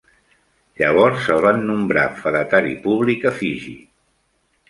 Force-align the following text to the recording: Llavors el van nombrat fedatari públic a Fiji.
Llavors 0.79 1.27
el 1.33 1.43
van 1.47 1.59
nombrat 1.67 2.17
fedatari 2.23 2.73
públic 2.87 3.27
a 3.33 3.35
Fiji. 3.43 3.77